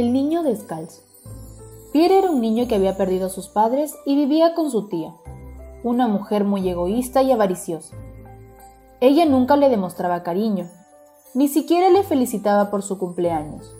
El 0.00 0.14
niño 0.14 0.42
descalzo. 0.42 1.02
Pierre 1.92 2.20
era 2.20 2.30
un 2.30 2.40
niño 2.40 2.66
que 2.66 2.74
había 2.74 2.96
perdido 2.96 3.26
a 3.26 3.28
sus 3.28 3.48
padres 3.48 3.94
y 4.06 4.16
vivía 4.16 4.54
con 4.54 4.70
su 4.70 4.88
tía, 4.88 5.14
una 5.84 6.08
mujer 6.08 6.44
muy 6.44 6.66
egoísta 6.66 7.20
y 7.20 7.30
avariciosa. 7.30 7.94
Ella 9.00 9.26
nunca 9.26 9.58
le 9.58 9.68
demostraba 9.68 10.22
cariño, 10.22 10.70
ni 11.34 11.48
siquiera 11.48 11.90
le 11.90 12.02
felicitaba 12.02 12.70
por 12.70 12.82
su 12.82 12.96
cumpleaños. 12.96 13.76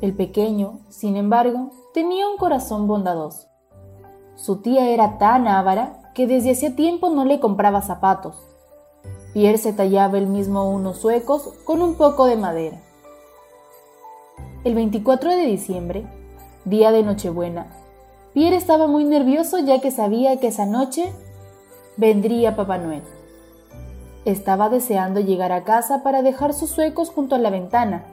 El 0.00 0.16
pequeño, 0.16 0.78
sin 0.88 1.18
embargo, 1.18 1.72
tenía 1.92 2.26
un 2.26 2.38
corazón 2.38 2.88
bondadoso. 2.88 3.48
Su 4.34 4.62
tía 4.62 4.88
era 4.88 5.18
tan 5.18 5.46
ávara 5.46 6.10
que 6.14 6.26
desde 6.26 6.52
hacía 6.52 6.74
tiempo 6.74 7.10
no 7.10 7.26
le 7.26 7.38
compraba 7.38 7.82
zapatos. 7.82 8.42
Pierre 9.34 9.58
se 9.58 9.74
tallaba 9.74 10.16
él 10.16 10.26
mismo 10.26 10.70
unos 10.70 10.96
suecos 10.96 11.50
con 11.66 11.82
un 11.82 11.96
poco 11.96 12.24
de 12.24 12.36
madera. 12.36 12.80
El 14.64 14.76
24 14.76 15.34
de 15.34 15.44
diciembre, 15.46 16.04
día 16.64 16.92
de 16.92 17.02
Nochebuena, 17.02 17.66
Pierre 18.32 18.54
estaba 18.54 18.86
muy 18.86 19.02
nervioso 19.02 19.58
ya 19.58 19.80
que 19.80 19.90
sabía 19.90 20.38
que 20.38 20.46
esa 20.46 20.66
noche 20.66 21.12
vendría 21.96 22.54
Papá 22.54 22.78
Noel. 22.78 23.02
Estaba 24.24 24.68
deseando 24.68 25.18
llegar 25.18 25.50
a 25.50 25.64
casa 25.64 26.04
para 26.04 26.22
dejar 26.22 26.54
sus 26.54 26.70
suecos 26.70 27.10
junto 27.10 27.34
a 27.34 27.40
la 27.40 27.50
ventana, 27.50 28.04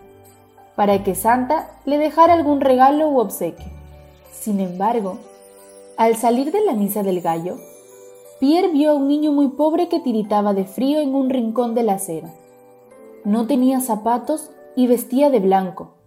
para 0.75 1.03
que 1.03 1.13
Santa 1.13 1.69
le 1.85 1.99
dejara 1.99 2.33
algún 2.33 2.61
regalo 2.61 3.09
u 3.09 3.19
obsequio. 3.19 3.67
Sin 4.31 4.59
embargo, 4.59 5.19
al 5.97 6.15
salir 6.15 6.51
de 6.51 6.65
la 6.65 6.73
misa 6.73 7.03
del 7.03 7.21
gallo, 7.21 7.59
Pierre 8.39 8.69
vio 8.69 8.89
a 8.89 8.95
un 8.95 9.07
niño 9.07 9.31
muy 9.31 9.49
pobre 9.49 9.87
que 9.87 9.99
tiritaba 9.99 10.55
de 10.55 10.65
frío 10.65 10.99
en 10.99 11.13
un 11.13 11.29
rincón 11.29 11.75
de 11.75 11.83
la 11.83 11.93
acera. 11.93 12.33
No 13.23 13.45
tenía 13.45 13.81
zapatos 13.81 14.49
y 14.75 14.87
vestía 14.87 15.29
de 15.29 15.41
blanco. 15.41 15.98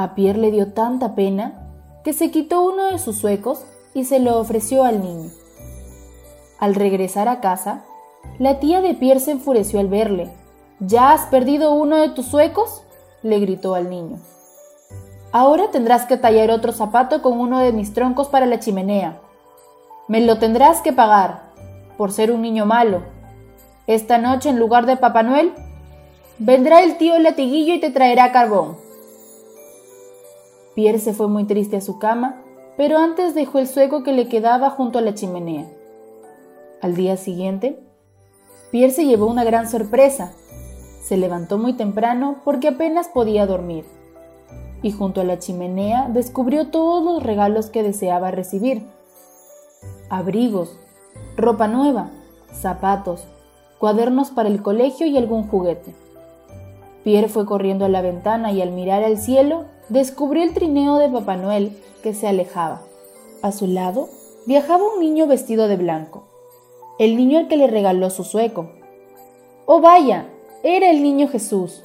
A 0.00 0.14
Pierre 0.14 0.38
le 0.38 0.50
dio 0.50 0.72
tanta 0.72 1.14
pena 1.14 1.60
que 2.04 2.14
se 2.14 2.30
quitó 2.30 2.62
uno 2.62 2.86
de 2.86 2.98
sus 2.98 3.18
suecos 3.18 3.66
y 3.92 4.06
se 4.06 4.18
lo 4.18 4.38
ofreció 4.38 4.84
al 4.84 5.02
niño. 5.02 5.28
Al 6.58 6.74
regresar 6.74 7.28
a 7.28 7.40
casa, 7.40 7.84
la 8.38 8.60
tía 8.60 8.80
de 8.80 8.94
Pierre 8.94 9.20
se 9.20 9.32
enfureció 9.32 9.78
al 9.78 9.88
verle. 9.88 10.30
¿Ya 10.78 11.12
has 11.12 11.26
perdido 11.26 11.74
uno 11.74 11.98
de 11.98 12.08
tus 12.08 12.24
suecos? 12.24 12.82
le 13.22 13.40
gritó 13.40 13.74
al 13.74 13.90
niño. 13.90 14.16
Ahora 15.32 15.70
tendrás 15.70 16.06
que 16.06 16.16
tallar 16.16 16.50
otro 16.50 16.72
zapato 16.72 17.20
con 17.20 17.38
uno 17.38 17.58
de 17.58 17.72
mis 17.72 17.92
troncos 17.92 18.28
para 18.28 18.46
la 18.46 18.58
chimenea. 18.58 19.20
Me 20.08 20.22
lo 20.22 20.38
tendrás 20.38 20.80
que 20.80 20.94
pagar, 20.94 21.42
por 21.98 22.10
ser 22.10 22.32
un 22.32 22.40
niño 22.40 22.64
malo. 22.64 23.02
Esta 23.86 24.16
noche, 24.16 24.48
en 24.48 24.58
lugar 24.58 24.86
de 24.86 24.96
Papá 24.96 25.22
Noel, 25.22 25.52
vendrá 26.38 26.82
el 26.82 26.96
tío 26.96 27.18
latiguillo 27.18 27.74
y 27.74 27.80
te 27.80 27.90
traerá 27.90 28.32
carbón. 28.32 28.88
Pierre 30.74 30.98
se 30.98 31.12
fue 31.12 31.28
muy 31.28 31.44
triste 31.44 31.76
a 31.76 31.80
su 31.80 31.98
cama, 31.98 32.42
pero 32.76 32.98
antes 32.98 33.34
dejó 33.34 33.58
el 33.58 33.68
sueco 33.68 34.02
que 34.02 34.12
le 34.12 34.28
quedaba 34.28 34.70
junto 34.70 34.98
a 34.98 35.02
la 35.02 35.14
chimenea. 35.14 35.66
Al 36.80 36.94
día 36.94 37.16
siguiente, 37.16 37.78
Pierre 38.70 38.92
se 38.92 39.04
llevó 39.04 39.26
una 39.26 39.44
gran 39.44 39.68
sorpresa. 39.68 40.32
Se 41.02 41.16
levantó 41.16 41.58
muy 41.58 41.74
temprano 41.74 42.40
porque 42.44 42.68
apenas 42.68 43.08
podía 43.08 43.46
dormir, 43.46 43.84
y 44.82 44.92
junto 44.92 45.20
a 45.20 45.24
la 45.24 45.38
chimenea 45.38 46.08
descubrió 46.08 46.68
todos 46.68 47.04
los 47.04 47.22
regalos 47.22 47.68
que 47.70 47.82
deseaba 47.82 48.30
recibir 48.30 48.84
abrigos, 50.10 50.76
ropa 51.36 51.68
nueva, 51.68 52.10
zapatos, 52.52 53.24
cuadernos 53.78 54.30
para 54.30 54.48
el 54.48 54.60
colegio 54.60 55.06
y 55.06 55.16
algún 55.16 55.46
juguete. 55.48 55.94
Pierre 57.04 57.28
fue 57.28 57.46
corriendo 57.46 57.84
a 57.84 57.88
la 57.88 58.02
ventana 58.02 58.52
y 58.52 58.60
al 58.60 58.70
mirar 58.72 59.02
al 59.02 59.18
cielo 59.18 59.64
descubrió 59.88 60.42
el 60.42 60.54
trineo 60.54 60.98
de 60.98 61.08
Papá 61.08 61.36
Noel 61.36 61.76
que 62.02 62.14
se 62.14 62.28
alejaba. 62.28 62.82
A 63.42 63.52
su 63.52 63.66
lado 63.66 64.08
viajaba 64.46 64.84
un 64.94 65.00
niño 65.00 65.26
vestido 65.26 65.68
de 65.68 65.76
blanco, 65.76 66.24
el 66.98 67.16
niño 67.16 67.38
al 67.38 67.48
que 67.48 67.56
le 67.56 67.66
regaló 67.66 68.10
su 68.10 68.24
sueco. 68.24 68.70
¡Oh 69.66 69.80
vaya! 69.80 70.26
Era 70.62 70.90
el 70.90 71.02
niño 71.02 71.28
Jesús. 71.28 71.82